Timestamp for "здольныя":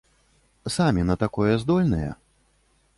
1.67-2.11